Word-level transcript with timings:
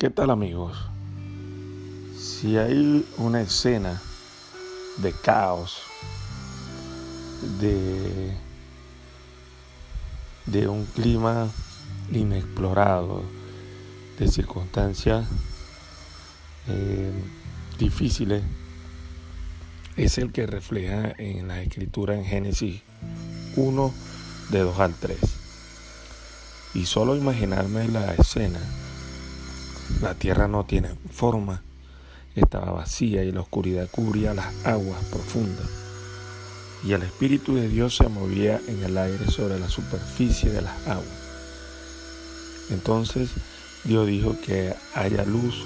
¿Qué 0.00 0.08
tal 0.08 0.30
amigos? 0.30 0.78
Si 2.18 2.56
hay 2.56 3.06
una 3.18 3.42
escena 3.42 4.00
de 4.96 5.12
caos, 5.12 5.82
de, 7.60 8.34
de 10.46 10.68
un 10.68 10.86
clima 10.86 11.50
inexplorado, 12.10 13.24
de 14.18 14.28
circunstancias 14.28 15.26
eh, 16.66 17.12
difíciles, 17.78 18.42
es 19.98 20.16
el 20.16 20.32
que 20.32 20.46
refleja 20.46 21.12
en 21.18 21.46
la 21.48 21.60
escritura 21.60 22.14
en 22.14 22.24
Génesis 22.24 22.80
1, 23.54 23.92
de 24.48 24.60
2 24.60 24.80
al 24.80 24.94
3. 24.94 25.18
Y 26.72 26.86
solo 26.86 27.16
imaginarme 27.16 27.86
la 27.88 28.14
escena 28.14 28.60
la 30.00 30.14
tierra 30.14 30.48
no 30.48 30.64
tiene 30.64 30.90
forma, 31.10 31.62
estaba 32.34 32.72
vacía 32.72 33.22
y 33.24 33.32
la 33.32 33.40
oscuridad 33.40 33.88
cubría 33.90 34.34
las 34.34 34.46
aguas 34.64 35.02
profundas. 35.10 35.68
Y 36.84 36.92
el 36.92 37.02
Espíritu 37.02 37.56
de 37.56 37.68
Dios 37.68 37.96
se 37.96 38.08
movía 38.08 38.60
en 38.66 38.82
el 38.82 38.96
aire 38.96 39.30
sobre 39.30 39.58
la 39.58 39.68
superficie 39.68 40.50
de 40.50 40.62
las 40.62 40.86
aguas. 40.86 41.06
Entonces 42.70 43.30
Dios 43.84 44.06
dijo 44.06 44.36
que 44.40 44.74
haya 44.94 45.24
luz 45.24 45.64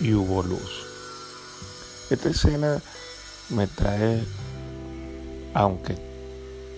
y 0.00 0.14
hubo 0.14 0.42
luz. 0.42 0.86
Esta 2.10 2.30
escena 2.30 2.80
me 3.50 3.66
trae, 3.66 4.24
aunque 5.54 5.96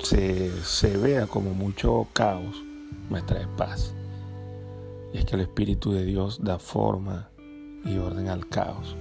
se, 0.02 0.52
se 0.64 0.96
vea 0.96 1.26
como 1.26 1.54
mucho 1.54 2.06
caos, 2.12 2.56
me 3.10 3.22
trae 3.22 3.46
paz. 3.56 3.94
Es 5.12 5.24
que 5.24 5.36
el 5.36 5.42
Espíritu 5.42 5.92
de 5.92 6.04
Dios 6.04 6.40
da 6.42 6.58
forma 6.58 7.30
y 7.84 7.98
orden 7.98 8.28
al 8.28 8.48
caos. 8.48 8.96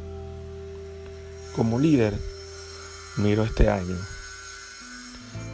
Como 1.56 1.80
líder, 1.80 2.14
miro 3.18 3.44
este 3.44 3.70
año 3.70 3.96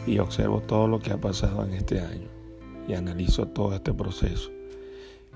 y 0.06 0.18
observo 0.18 0.60
todo 0.60 0.86
lo 0.86 1.00
que 1.00 1.12
ha 1.12 1.20
pasado 1.20 1.64
en 1.64 1.72
este 1.72 2.00
año 2.00 2.28
y 2.86 2.94
analizo 2.94 3.48
todo 3.48 3.74
este 3.74 3.92
proceso 3.94 4.50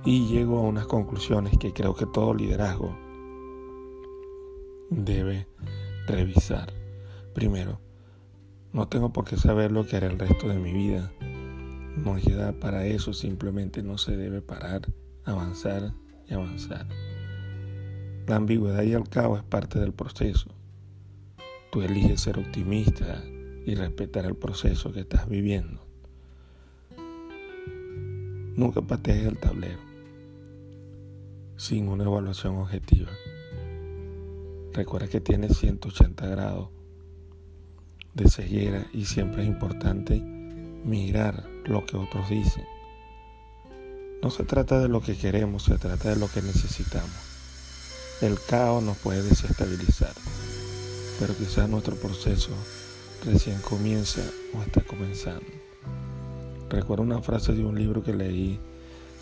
y 0.04 0.28
llego 0.28 0.58
a 0.58 0.62
unas 0.62 0.86
conclusiones 0.86 1.56
que 1.58 1.72
creo 1.72 1.94
que 1.94 2.06
todo 2.06 2.34
liderazgo 2.34 2.96
debe 4.90 5.46
revisar. 6.06 6.72
Primero, 7.34 7.80
no 8.72 8.88
tengo 8.88 9.12
por 9.12 9.24
qué 9.24 9.36
saber 9.36 9.72
lo 9.72 9.86
que 9.86 9.96
haré 9.96 10.06
el 10.06 10.18
resto 10.18 10.48
de 10.48 10.58
mi 10.58 10.72
vida. 10.72 11.12
No 11.96 12.14
hay 12.14 12.24
edad 12.26 12.54
para 12.54 12.86
eso, 12.86 13.12
simplemente 13.12 13.82
no 13.82 13.98
se 13.98 14.16
debe 14.16 14.40
parar 14.40 14.82
avanzar 15.28 15.92
y 16.26 16.34
avanzar. 16.34 16.86
La 18.26 18.36
ambigüedad 18.36 18.82
y 18.82 18.92
el 18.92 19.08
caos 19.08 19.38
es 19.38 19.44
parte 19.44 19.78
del 19.78 19.92
proceso. 19.92 20.50
Tú 21.70 21.82
eliges 21.82 22.22
ser 22.22 22.38
optimista 22.38 23.22
y 23.66 23.74
respetar 23.74 24.24
el 24.24 24.36
proceso 24.36 24.92
que 24.92 25.00
estás 25.00 25.28
viviendo. 25.28 25.86
Nunca 28.56 28.82
patees 28.82 29.26
el 29.26 29.38
tablero 29.38 29.78
sin 31.56 31.88
una 31.88 32.04
evaluación 32.04 32.56
objetiva. 32.56 33.10
Recuerda 34.72 35.08
que 35.08 35.20
tienes 35.20 35.56
180 35.58 36.26
grados 36.26 36.70
de 38.14 38.28
ceguera 38.28 38.86
y 38.92 39.04
siempre 39.04 39.42
es 39.42 39.48
importante 39.48 40.20
mirar 40.20 41.44
lo 41.64 41.84
que 41.84 41.96
otros 41.96 42.28
dicen 42.30 42.64
no 44.22 44.30
se 44.30 44.44
trata 44.44 44.80
de 44.80 44.88
lo 44.88 45.00
que 45.00 45.16
queremos, 45.16 45.64
se 45.64 45.78
trata 45.78 46.10
de 46.10 46.16
lo 46.16 46.28
que 46.28 46.42
necesitamos. 46.42 47.10
El 48.20 48.38
caos 48.40 48.82
nos 48.82 48.96
puede 48.96 49.22
desestabilizar, 49.22 50.12
pero 51.20 51.36
quizás 51.36 51.68
nuestro 51.68 51.96
proceso 51.96 52.50
recién 53.24 53.60
comienza 53.60 54.22
o 54.54 54.62
está 54.62 54.80
comenzando. 54.82 55.46
Recuerdo 56.68 57.04
una 57.04 57.22
frase 57.22 57.52
de 57.52 57.64
un 57.64 57.78
libro 57.78 58.02
que 58.02 58.12
leí 58.14 58.58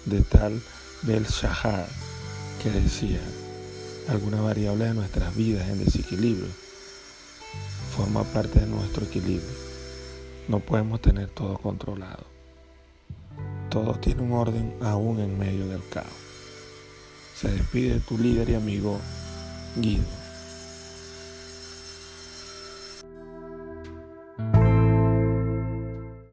de 0.06 0.22
tal 0.22 0.60
Shahar 1.04 1.86
que 2.62 2.70
decía, 2.70 3.20
alguna 4.08 4.40
variable 4.40 4.86
de 4.86 4.94
nuestras 4.94 5.36
vidas 5.36 5.68
en 5.68 5.84
desequilibrio 5.84 6.48
forma 7.96 8.24
parte 8.24 8.60
de 8.60 8.66
nuestro 8.66 9.04
equilibrio. 9.04 9.56
No 10.48 10.60
podemos 10.60 11.00
tener 11.00 11.28
todo 11.28 11.56
controlado. 11.56 12.35
Todo 13.76 13.92
tiene 13.92 14.22
un 14.22 14.32
orden 14.32 14.72
aún 14.80 15.20
en 15.20 15.38
medio 15.38 15.66
del 15.66 15.82
caos. 15.90 16.06
Se 17.38 17.50
despide 17.50 18.00
tu 18.00 18.16
líder 18.16 18.48
y 18.48 18.54
amigo 18.54 18.98
Guido. 19.76 20.25